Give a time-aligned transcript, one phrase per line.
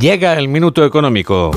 [0.00, 1.50] Llega el minuto económico.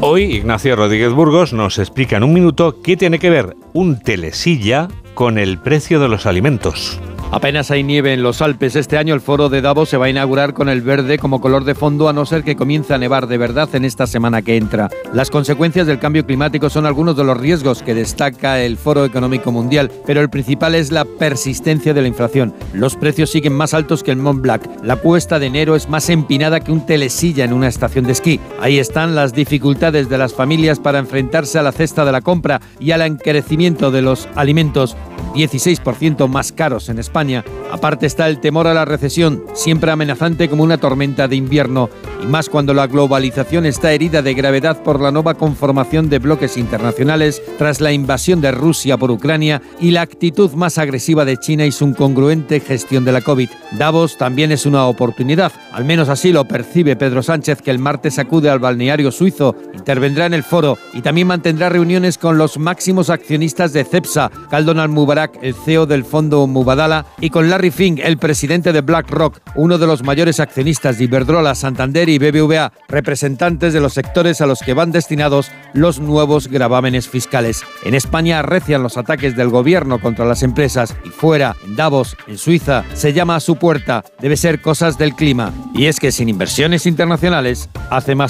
[0.00, 4.86] Hoy Ignacio Rodríguez Burgos nos explica en un minuto qué tiene que ver un telesilla
[5.14, 7.00] con el precio de los alimentos.
[7.32, 8.76] Apenas hay nieve en los Alpes.
[8.76, 11.64] Este año el foro de Davos se va a inaugurar con el verde como color
[11.64, 14.58] de fondo, a no ser que comience a nevar de verdad en esta semana que
[14.58, 14.90] entra.
[15.14, 19.50] Las consecuencias del cambio climático son algunos de los riesgos que destaca el Foro Económico
[19.50, 22.52] Mundial, pero el principal es la persistencia de la inflación.
[22.74, 24.64] Los precios siguen más altos que el Mont Blanc.
[24.82, 28.40] La puesta de enero es más empinada que un telesilla en una estación de esquí.
[28.60, 32.60] Ahí están las dificultades de las familias para enfrentarse a la cesta de la compra
[32.78, 34.98] y al encarecimiento de los alimentos,
[35.34, 36.98] 16% más caros en
[37.70, 41.88] Aparte está el temor a la recesión, siempre amenazante como una tormenta de invierno,
[42.22, 46.56] y más cuando la globalización está herida de gravedad por la nueva conformación de bloques
[46.56, 51.64] internacionales tras la invasión de Rusia por Ucrania y la actitud más agresiva de China
[51.64, 53.48] y su incongruente gestión de la COVID.
[53.72, 58.18] Davos también es una oportunidad, al menos así lo percibe Pedro Sánchez, que el martes
[58.18, 63.08] acude al balneario suizo, intervendrá en el foro y también mantendrá reuniones con los máximos
[63.08, 68.18] accionistas de CEPSA, Caldon Al-Mubarak, el CEO del fondo Mubadala, y con Larry Fink, el
[68.18, 73.80] presidente de BlackRock, uno de los mayores accionistas de Iberdrola, Santander y BBVA, representantes de
[73.80, 77.62] los sectores a los que van destinados los nuevos gravámenes fiscales.
[77.84, 82.38] En España arrecian los ataques del gobierno contra las empresas y fuera, en Davos, en
[82.38, 84.04] Suiza, se llama a su puerta.
[84.20, 85.52] Debe ser cosas del clima.
[85.74, 88.20] Y es que sin inversiones internacionales hace más